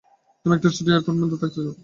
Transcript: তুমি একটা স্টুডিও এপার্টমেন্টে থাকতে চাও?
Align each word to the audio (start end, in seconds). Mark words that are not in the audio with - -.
তুমি 0.45 0.53
একটা 0.55 0.69
স্টুডিও 0.73 0.95
এপার্টমেন্টে 0.97 1.37
থাকতে 1.41 1.59
চাও? 1.59 1.73